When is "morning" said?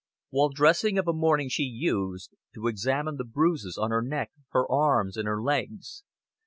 1.13-1.47